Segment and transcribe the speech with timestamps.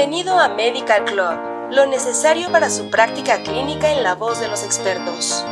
[0.00, 4.64] Bienvenido a Medical Club, lo necesario para su práctica clínica en la voz de los
[4.64, 5.44] expertos.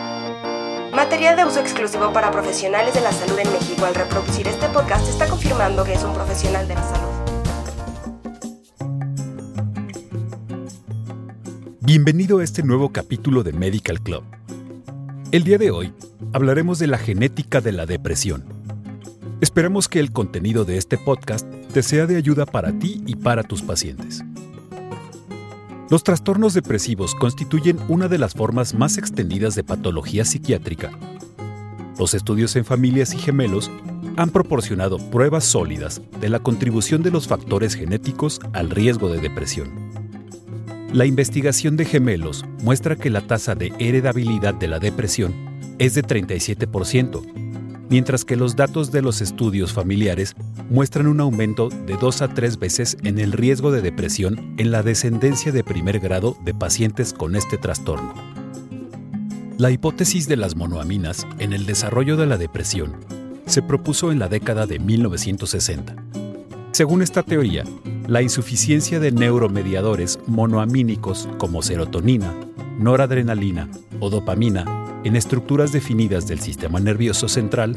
[0.90, 3.84] Material de uso exclusivo para profesionales de la salud en México.
[3.84, 7.08] Al reproducir este podcast está confirmando que es un profesional de la salud.
[11.80, 14.24] Bienvenido a este nuevo capítulo de Medical Club.
[15.30, 15.92] El día de hoy
[16.32, 18.46] hablaremos de la genética de la depresión.
[19.42, 23.42] Esperamos que el contenido de este podcast te sea de ayuda para ti y para
[23.42, 24.24] tus pacientes.
[25.90, 30.90] Los trastornos depresivos constituyen una de las formas más extendidas de patología psiquiátrica.
[31.98, 33.70] Los estudios en familias y gemelos
[34.18, 39.70] han proporcionado pruebas sólidas de la contribución de los factores genéticos al riesgo de depresión.
[40.92, 45.34] La investigación de gemelos muestra que la tasa de heredabilidad de la depresión
[45.78, 47.22] es de 37%,
[47.88, 50.36] mientras que los datos de los estudios familiares
[50.70, 54.82] muestran un aumento de 2 a 3 veces en el riesgo de depresión en la
[54.82, 58.14] descendencia de primer grado de pacientes con este trastorno.
[59.56, 62.96] La hipótesis de las monoaminas en el desarrollo de la depresión
[63.46, 65.96] se propuso en la década de 1960.
[66.72, 67.64] Según esta teoría,
[68.06, 72.34] la insuficiencia de neuromediadores monoamínicos como serotonina,
[72.78, 73.68] noradrenalina
[74.00, 74.64] o dopamina
[75.04, 77.76] en estructuras definidas del sistema nervioso central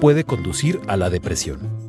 [0.00, 1.79] puede conducir a la depresión.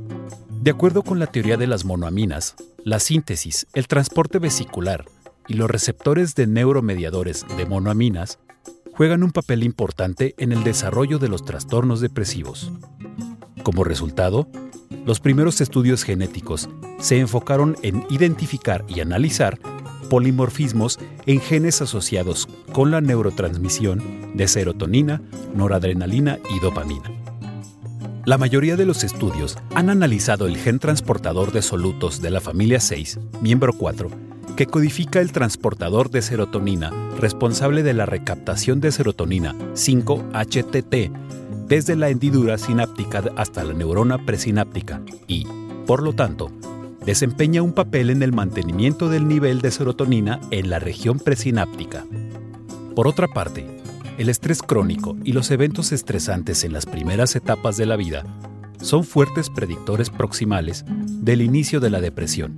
[0.61, 5.05] De acuerdo con la teoría de las monoaminas, la síntesis, el transporte vesicular
[5.47, 8.37] y los receptores de neuromediadores de monoaminas
[8.93, 12.71] juegan un papel importante en el desarrollo de los trastornos depresivos.
[13.63, 14.47] Como resultado,
[15.03, 19.57] los primeros estudios genéticos se enfocaron en identificar y analizar
[20.11, 25.23] polimorfismos en genes asociados con la neurotransmisión de serotonina,
[25.55, 27.09] noradrenalina y dopamina.
[28.23, 32.79] La mayoría de los estudios han analizado el gen transportador de solutos de la familia
[32.79, 34.09] 6, miembro 4,
[34.55, 41.11] que codifica el transportador de serotonina responsable de la recaptación de serotonina 5-HTT
[41.67, 45.47] desde la hendidura sináptica hasta la neurona presináptica y,
[45.87, 46.51] por lo tanto,
[47.03, 52.05] desempeña un papel en el mantenimiento del nivel de serotonina en la región presináptica.
[52.95, 53.80] Por otra parte,
[54.17, 58.23] el estrés crónico y los eventos estresantes en las primeras etapas de la vida
[58.81, 62.57] son fuertes predictores proximales del inicio de la depresión.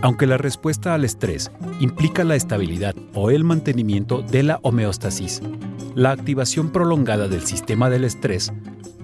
[0.00, 1.50] Aunque la respuesta al estrés
[1.80, 5.42] implica la estabilidad o el mantenimiento de la homeostasis,
[5.94, 8.52] la activación prolongada del sistema del estrés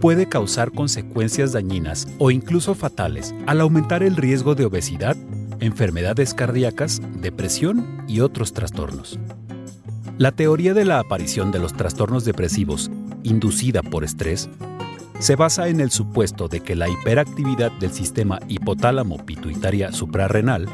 [0.01, 5.17] puede causar consecuencias dañinas o incluso fatales al aumentar el riesgo de obesidad,
[5.61, 9.19] enfermedades cardíacas, depresión y otros trastornos.
[10.17, 12.89] La teoría de la aparición de los trastornos depresivos
[13.25, 14.49] inducida por estrés
[15.19, 20.69] se basa en el supuesto de que la hiperactividad del sistema hipotálamo pituitaria suprarrenal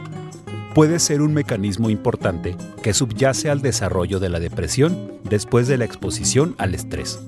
[0.74, 5.86] puede ser un mecanismo importante que subyace al desarrollo de la depresión después de la
[5.86, 7.18] exposición al estrés.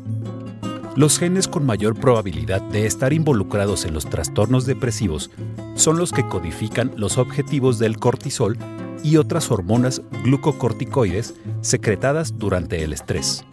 [0.94, 5.30] Los genes con mayor probabilidad de estar involucrados en los trastornos depresivos
[5.76, 8.58] son los que codifican los objetivos del cortisol
[9.02, 13.44] y otras hormonas glucocorticoides secretadas durante el estrés.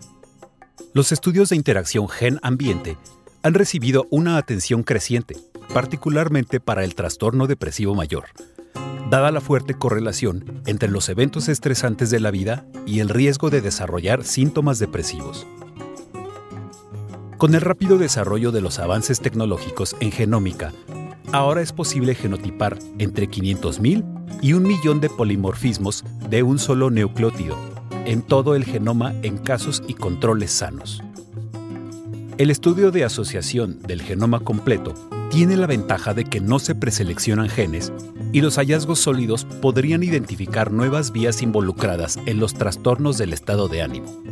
[0.93, 2.97] Los estudios de interacción gen-ambiente
[3.43, 5.37] han recibido una atención creciente,
[5.73, 8.25] particularmente para el trastorno depresivo mayor,
[9.09, 13.61] dada la fuerte correlación entre los eventos estresantes de la vida y el riesgo de
[13.61, 15.47] desarrollar síntomas depresivos.
[17.37, 20.73] Con el rápido desarrollo de los avances tecnológicos en genómica,
[21.31, 27.57] ahora es posible genotipar entre 500.000 y un millón de polimorfismos de un solo nucleótido
[28.05, 31.03] en todo el genoma en casos y controles sanos.
[32.37, 34.93] El estudio de asociación del genoma completo
[35.29, 37.91] tiene la ventaja de que no se preseleccionan genes
[38.31, 43.81] y los hallazgos sólidos podrían identificar nuevas vías involucradas en los trastornos del estado de
[43.81, 44.23] ánimo.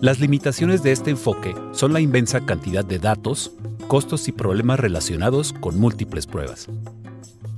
[0.00, 3.52] Las limitaciones de este enfoque son la inmensa cantidad de datos,
[3.88, 6.68] costos y problemas relacionados con múltiples pruebas.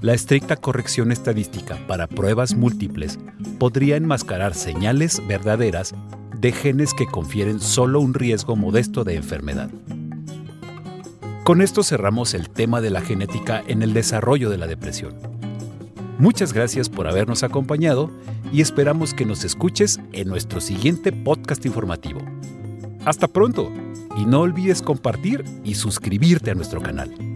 [0.03, 3.19] La estricta corrección estadística para pruebas múltiples
[3.59, 5.95] podría enmascarar señales verdaderas
[6.37, 9.71] de genes que confieren solo un riesgo modesto de enfermedad.
[11.45, 15.15] Con esto cerramos el tema de la genética en el desarrollo de la depresión.
[16.19, 18.11] Muchas gracias por habernos acompañado
[18.53, 22.21] y esperamos que nos escuches en nuestro siguiente podcast informativo.
[23.07, 23.73] Hasta pronto
[24.17, 27.36] y no olvides compartir y suscribirte a nuestro canal.